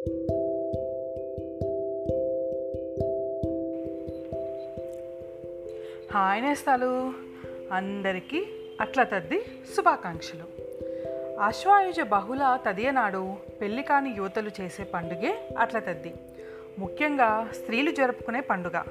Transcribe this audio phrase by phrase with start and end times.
[0.00, 0.22] Hi
[6.42, 7.12] నేస్తాలు.
[7.72, 8.46] అందరికీ
[8.80, 9.40] అట్ల తద్ది
[9.76, 10.62] శుభాకాంక్షలు.
[11.40, 16.14] ఆశ్వాయుజ బహుళ తదియనాడు పెళ్ళి కాని యువతలు చేసే పండుగే అట్ల తద్ది.
[16.78, 18.82] ముఖ్యంగా స్త్రీలు జరుపుకునే పండుగ.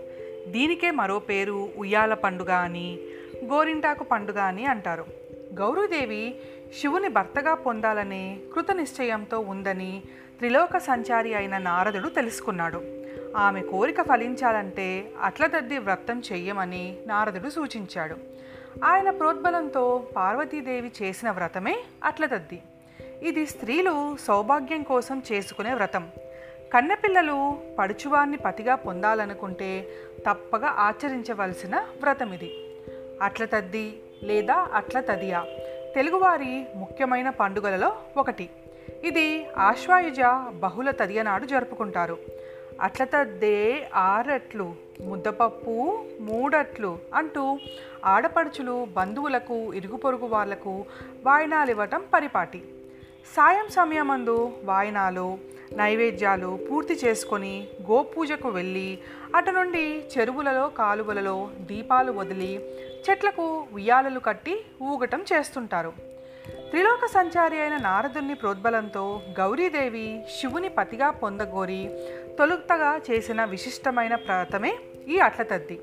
[0.48, 3.00] దీనికే మరో పేరు ఉయ్యాల పండుగ అని
[3.46, 5.06] గోరింటాకు పండుగ అని అంటారు.
[5.54, 6.36] గౌరీదేవి
[6.74, 10.02] శివుని భర్తగా పొందాలనే కృత నిశ్చయంతో ఉందని
[10.38, 12.82] త్రిలోక సంచారి అయిన నారదుడు తెలుసుకున్నాడు.
[13.38, 18.16] ఆమె కోరిక ఫలించాలంటే అట్లదద్ది వ్రతం చెయ్యమని నారదుడు సూచించాడు.
[18.84, 22.62] ఆయన ప్రోద్బలంతో పార్వతీదేవి చేసిన వ్రతమే అట్లదద్ది
[23.22, 26.10] ఇది స్త్రీలు సౌభాగ్యం కోసం చేసుకునే వ్రతం.
[26.74, 29.88] కన్నెపిల్లలు పడుచువాన్ని పతిగా పొందాలనుకుంటే
[30.30, 32.52] తప్పగా ఆచరించవలసిన వ్రతం ఇది
[33.22, 35.46] అట్లతద్ది లేదా అట్ల తదియా
[35.96, 38.50] తెలుగువారి ముఖ్యమైన పండుగలలో ఒకటి.
[39.04, 40.22] ఇది ఆశ్వాయుజ
[40.60, 42.18] బహుళ తదియనాడు జరుపుకుంటారు.
[42.82, 44.68] అట్ల తద్దే ఆరట్లు
[45.02, 45.76] ముద్దపప్పు
[46.22, 47.60] మూడట్లు అంటూ
[48.06, 50.86] ఆడపడుచులు బంధువులకు ఇరుగు పొరుగు వాళ్ళకు
[51.26, 52.62] వాయినాలు ఇవ్వటం పరిపాటి.
[53.36, 55.38] సాయం సమయమందు వాయినాలు
[55.74, 59.00] నైవేద్యాలు పూర్తి చేసుకొని గోపూజకు వెళ్ళి
[59.36, 62.76] అటు నుండి చెరువులలో కాలువలలో దీపాలు వదిలి
[63.10, 65.94] చెట్లకు ఉయ్యాలలు కట్టి ఊగటం చేస్తుంటారు.
[66.70, 71.90] త్రిలోక సంచారి అయిన నారదుని ప్రోద్బలంతో గౌరీదేవి శివుని పతిగా పొందగోరి
[72.40, 74.74] తొలుక్తగా చేసిన విశిష్టమైన వ్రతమే
[75.08, 75.80] ఈ అట్లతద్ది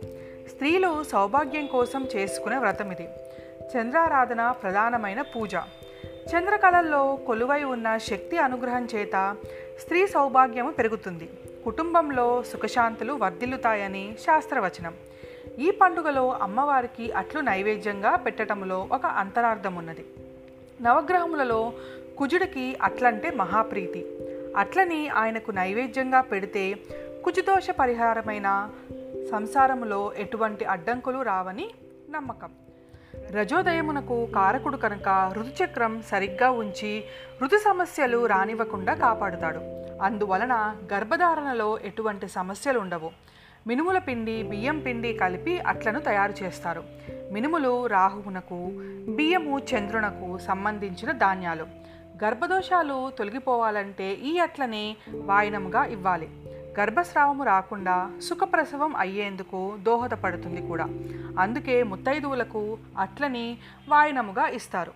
[0.49, 3.09] స్త్రీలు సౌభాగ్యం కోసం చేసుకునే వ్రతం ఇది.
[3.77, 5.55] చంద్రారాధన ప్రధానమైన పూజ.
[6.27, 9.37] చంద్రకళల్లో కొలువై ఉన్న శక్తి అనుగ్రహం చేత
[9.81, 11.29] స్త్రీ సౌభాగ్యము పెరుగుతుంది.
[11.65, 14.95] కుటుంబంలో సుఖశాంతులు వర్ధిల్లుతాయని శాస్త్రవచనం.
[15.59, 20.05] ఈ పండుగలో అమ్మవారికి అట్లు నైవేద్యంగా పెట్టడంలో ఒక అంతరార్థం ఉన్నది
[20.81, 21.73] నవగ్రహములలో
[22.19, 24.03] కుజుడికి అట్లంటే మహాప్రీతి.
[24.57, 26.75] అట్లని ఆయనకు నైవేద్యంగా పెడితే
[27.25, 28.71] కుజుదోష పరిహారమైన
[29.31, 31.71] సంసారములో ఎటువంటి అడ్డంకులు రావని
[32.11, 32.51] నమ్మకం.
[33.31, 37.05] రజోదయమునకు కారకుడు కనుక ఋతుచక్రం సరిగ్గా ఉంచి
[37.43, 39.61] ఋతు సమస్యలు రానివ్వకుండా కాపాడుతాడు.
[40.03, 43.11] అందువలన గర్భధారణలో ఎటువంటి సమస్యలు ఉండవు.
[43.67, 46.83] మినుముల పిండి బియ్యం పిండి కలిపి అట్లను తయారు చేస్తారు.
[47.33, 48.71] మినుములు రాహువునకు
[49.15, 51.67] బియ్యము చంద్రునకు సంబంధించిన ధాన్యాలు.
[52.25, 56.29] గర్భదోషాలు తొలగిపోవాలంటే ఈ అట్లని వాయినముగా ఇవ్వాలి.
[56.79, 60.85] గర్భస్రావము రాకుండా సుఖప్రసవం అయ్యేందుకు దోహదపడుతుంది కూడా.
[61.39, 64.93] అందుకే ముత్తైదువులకు అట్లని వాయినముగా ఇస్తారు.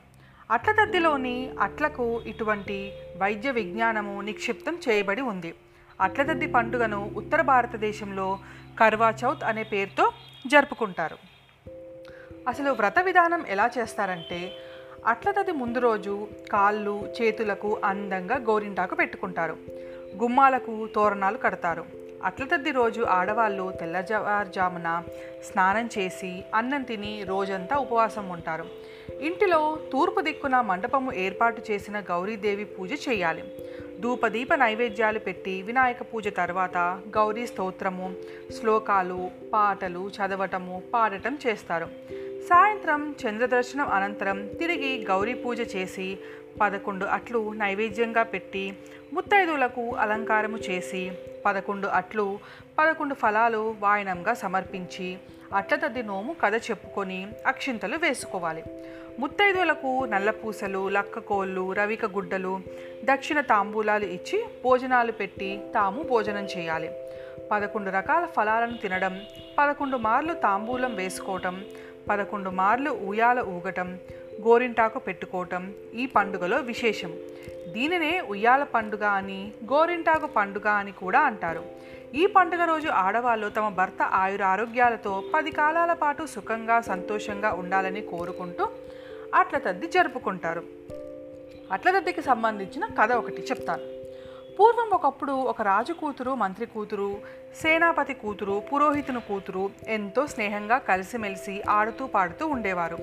[0.50, 5.54] అట్లతద్దిలోని అట్లకు ఇటువంటి వైద్య విజ్ఞానము నిక్షిప్తం చేయబడి ఉంది.
[6.00, 8.38] అట్లదద్ది పండుగను ఉత్తర భారతదేశంలో
[8.80, 10.12] కర్వా చౌత్ అనే పేరుతో
[10.46, 11.16] జరుపుకుంటారు.
[12.48, 14.52] అసలు వ్రత విధానం ఎలా చేస్తారంటే
[15.06, 19.56] అట్లతది ముందు రోజు కాళ్ళు చేతులకు అందంగా గోరింటాకు పెట్టుకుంటారు.
[20.16, 21.84] గుమ్మాలకు తోరణాలు కడతారు.
[22.24, 25.02] అట్లతద్ది రోజు ఆడవాళ్ళు తెల్లజారుజామున
[25.44, 28.64] స్నానం చేసి అన్నం తిని రోజంతా ఉపవాసం ఉంటారు.
[29.20, 33.44] ఇంటిలో తూర్పు దిక్కున మండపము ఏర్పాటు చేసిన గౌరీదేవి పూజ చేయాలి.
[34.00, 36.76] ధూపదీప నైవేద్యాలు పెట్టి వినాయక పూజ తర్వాత
[37.16, 38.14] గౌరీ స్తోత్రము
[38.60, 41.88] శ్లోకాలు పాటలు చదవటము పాడటం చేస్తారు.
[42.48, 46.18] సాయంత్రం చంద్రదర్శనం అనంతరం తిరిగి గౌరీ పూజ చేసి
[46.60, 48.74] పదకొండు అట్లు నైవేద్యంగా పెట్టి
[49.12, 51.12] ముత్తైదులకు అలంకారము చేసి
[51.46, 52.38] పదకొండు అట్లు
[52.78, 55.18] పదకొండు ఫలాలు వాయనంగా సమర్పించి
[55.54, 58.64] అట్లతద్ది నోము కథ చెప్పుకొని అక్షింతలు వేసుకోవాలి.
[59.18, 62.60] ముత్తైదులకు నల్లపూసలు లక్కకోళ్ళు రవిక గుడ్డలు
[63.04, 66.90] దక్షిణ తాంబూలాలు ఇచ్చి భోజనాలు పెట్టి తాము భోజనం చేయాలి.
[67.52, 69.20] పదకొండు రకాల ఫలాలను తినడం
[69.58, 71.64] పదకొండు మార్లు తాంబూలం వేసుకోవటం
[72.10, 73.98] పదకొండు మార్లు ఉయ్యాల ఊగటం
[74.40, 77.12] గోరింటాకు పెట్టుకోవటం ఈ పండుగలో విశేషం.
[77.72, 81.64] దీనినే ఉయ్యాల పండుగ అని గోరింటాకు పండుగ అని కూడా అంటారు.
[82.14, 88.68] ఈ పండుగ రోజు ఆడవాళ్ళు తమ భర్త ఆయుర ఆరోగ్యాలతో పది కాలాల పాటు సుఖంగా సంతోషంగా ఉండాలని కోరుకుంటూ
[89.34, 90.62] అట్ల తద్ది జరుపుకుంటారు.
[91.72, 93.99] అట్ల తద్దికి సంబంధించిన కథ ఒకటి చెప్తాను.
[94.58, 97.18] పూర్వం ఒకప్పుడు ఒక రాజు కూతురు మంత్రి కూతురు
[97.62, 102.98] సేనాపతి కూతురు పురోహితుని కూతురు ఎంతో స్నేహంగా కలిసిమెలిసి ఆడుతూ పాడుతూ ఉండేవారు.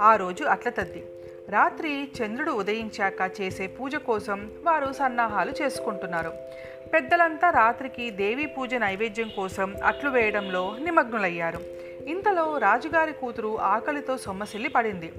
[0.00, 1.04] ఆ రోజు అట్ల తద్ది.
[1.48, 6.32] రాత్రి చంద్రుడు ఉదయించాక చేసే పూజ కోసం వారు సన్నాహాలు చేసుకుంటున్నారు.
[6.94, 11.60] పెద్దలంతా రాత్రికి దేవీ పూజ నైవేద్యం కోసం అట్లు వేయడంలో నిమగ్నులయ్యారు.
[12.06, 15.12] ఇంతలో రాజుగారి కూతురు ఆకలితో సొమ్మసిల్లి పడింది.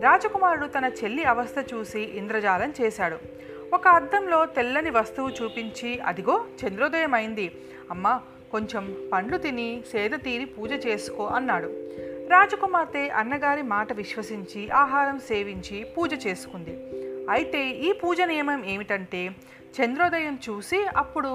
[0.00, 3.18] రాజకుమారుడు తన చెల్లి అవస్థ చూసి ఇంద్రజాలం చేశాడు.
[3.74, 7.52] ఒక అద్దంలో తెల్లని వస్తువు చూపించి అదిగో చంద్రోదయం అయింది
[7.90, 8.20] అమ్మా
[8.50, 11.66] కొంచెం పండ్లు తిని సేద తీరి పూజ చేసుకో అన్నాడు.
[12.30, 16.74] రాజకుమార్తె అన్నగారి మాట విశ్వసించి ఆహారం సేవించి పూజ చేసుకుంది.
[17.30, 19.30] అయితే ఈ పూజ నియమం ఏమిటంటే
[19.80, 21.32] చంద్రోదయం చూసి అప్పుడు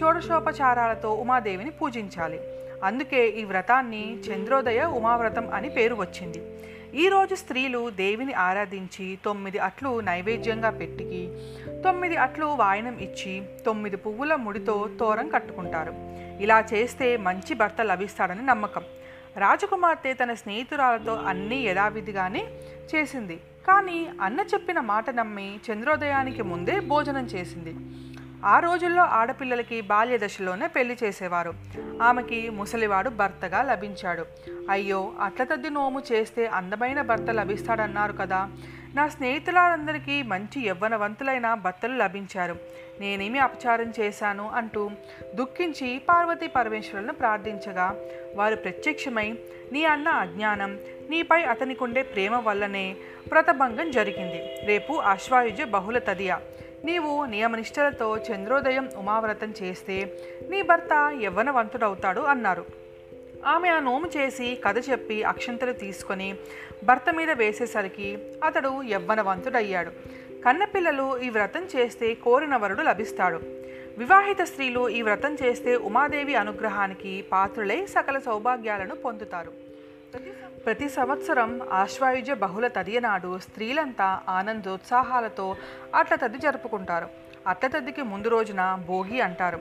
[0.00, 2.40] షోడశోపచారాలతో ఉమాదేవిని పూజించాలి.
[2.84, 6.38] అందుకే ఈ వ్రతాన్ని చంద్రోదయ ఉమావ్రతం అని పేరు వచ్చింది.
[6.94, 11.22] ఈరోజు స్త్రీలు దేవిని ఆరాధించి తొమ్మిది అట్లు నైవేద్యంగా పెట్టికి
[11.84, 15.94] తొమ్మిది అట్లు వాయనం ఇచ్చి తొమ్మిది పువ్వుల ముడితో తోరం కట్టుకుంటారు.
[16.42, 18.82] ఇలా చేస్తే మంచి భర్త లభిస్తాడని నమ్మకం.
[19.36, 22.44] రాజకుమార్తె తన స్నేహితురాలతో అన్నీ యథావిధిగానే
[22.94, 23.36] చేసింది.
[23.36, 27.74] కానీ అన్న చెప్పిన మాట నమ్మి చంద్రోదయానికి ముందే భోజనం చేసింది.
[28.44, 31.54] ఆ రోజుల్లో ఆడపిల్లలకి బాల్య దశలోనే పెళ్ళి చేసేవారు.
[32.02, 34.24] ఆమెకి ముసలివాడు భర్తగా లభించాడు.
[34.70, 38.50] అయ్యో అట్లతద్ది నోము చేస్తే అందమైన భర్త లభిస్తాడన్నారు కదా.
[38.94, 42.56] నా స్నేహితులందరికీ మంచి యవ్వనవంతులైన భర్తలు లభించారు.
[43.00, 44.90] నేనేమి అపచారం చేశాను అంటూ
[45.34, 47.96] దుఃఖించి పార్వతీ పరమేశ్వరులను ప్రార్థించగా
[48.34, 49.38] వారు ప్రత్యక్షమై
[49.72, 50.78] నీ అన్న అజ్ఞానం
[51.10, 52.96] నీపై అతనికుండే ప్రేమ వల్లనే
[53.32, 54.66] వ్రతభంగం జరిగింది.
[54.66, 56.40] రేపు అశ్వాయుజ బహుళ తదియా.
[56.84, 60.18] నీవు నియమనిష్టలతో చంద్రోదయం ఉమావ్రతం చేస్తే
[60.50, 62.64] నీ భర్త యవ్వనవంతుడవుతాడు అన్నారు.
[63.46, 66.34] ఆమె ఆ నోము చేసి కథ చెప్పి అక్షంతలు తీసుకొని
[66.84, 69.90] భర్త మీద వేసేసరికి అతడు యవ్వనవంతుడయ్యాడు.
[70.44, 73.40] కన్నపిల్లలు ఈ వ్రతం చేస్తే కోరిన వరుడు లభిస్తాడు.
[73.98, 79.73] వివాహిత స్త్రీలు ఈ వ్రతం చేస్తే ఉమాదేవి అనుగ్రహానికి పాత్రులై సకల సౌభాగ్యాలను పొందుతారు.
[80.64, 85.56] ప్రతి సంవత్సరం ఆశ్వాయుజ బహుళ తదియ నాడు స్త్రీలంతా ఆనందోత్సాహాలతో
[85.94, 87.08] అట్ల తది జరుపుకుంటారు.
[87.46, 89.58] అట్ల తదికి ముందు రోజున భోగి అంటారు.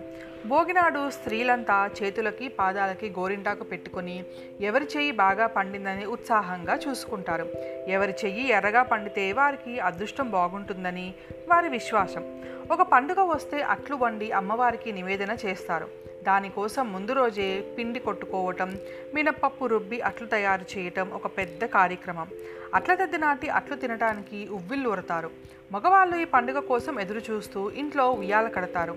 [0.48, 4.24] భోగి నాడు స్త్రీలంతా చేతులకి పాదాలకి గోరింటాకు పెట్టుకొని
[4.62, 7.46] ఎవరి చెయ్యి బాగా పండిందని ఉత్సాహంగా చూసుకుంటారు.
[7.88, 11.14] ఎవరి చెయ్యి ఎర్రగా పండితే వారికి అదృష్టం బాగుంటుందని
[11.50, 12.42] వారి విశ్వాసం.
[12.72, 16.03] ఒక పండుగ వస్తే అట్లు వండి అమ్మవారికి నివేదన చేస్తారు.
[16.28, 17.48] దానికోసం ముందు రోజే
[17.78, 18.70] పిండి కొట్టుకోవటం
[19.14, 22.28] మినప్పప్పు రుబ్బి అట్లు తయారు చేయటం ఒక పెద్ద కార్యక్రమం.
[22.74, 25.30] అట్ల దద్ద నాటి అట్లు తినడానికి ఉవ్విళ్ళు ఉరతారు
[25.72, 28.96] మగవాళ్ళు ఈ పండుగ కోసం ఎదురు చూస్తూ ఇంట్లో ఉయ్యాల కడతారు.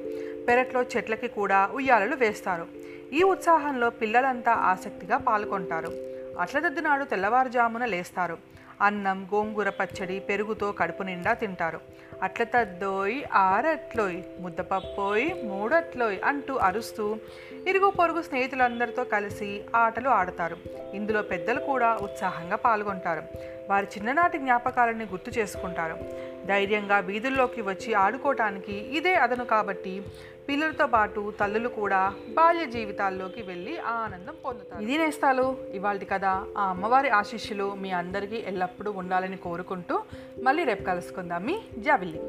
[0.49, 2.67] పెరట్లో చెట్లకి కూడా ఉయ్యాలలు వేస్తారు.
[3.13, 5.93] ఈ ఉత్సాహంలో పిల్లలంతా ఆసక్తిగా పాల్గొంటారు.
[6.41, 8.37] అట్లదద్ది నాడు తెల్లవారుజామున లేస్తారు.
[8.81, 11.81] అన్నం గోంగూర పచ్చడి పెరుగుతో కడుపు నిండా తింటారు.
[12.23, 17.17] అట్ల తద్దోయ్ ఆరట్లోయ్ ముద్దపప్పోయ్ మూడట్లోయ్ అంటూ అరుస్తూ
[17.69, 20.57] ఇరుగు పొరుగు స్నేహితులందరితో కలిసి ఆటలు ఆడతారు.
[20.95, 23.23] ఇందులో పెద్దలు కూడా ఉత్సాహంగా పాల్గొంటారు.
[23.71, 25.99] వారి చిన్ననాటి జ్ఞాపకాలని గుర్తు చేసుకుంటారు.
[26.47, 30.03] ధైర్యంగా వీధుల్లోకి వచ్చి ఆడుకోవటానికి ఇదే అదను కాబట్టి
[30.49, 34.83] పిల్లలతో పాటు తల్లులు కూడా బాల్య జీవితాల్లోకి వెళ్ళి ఆ ఆనందం పొందుతారు.
[34.83, 35.57] ఇది నేస్తాలు.
[35.73, 40.03] ఇవాళ కదా ఆ అమ్మవారి ఆశీస్సులు మీ అందరికీ ఎల్లప్పుడూ ఉండాలని కోరుకుంటూ
[40.43, 41.45] మళ్ళీ రేపు కలుసుకుందాం.
[41.45, 42.21] మీ జాబిల్లి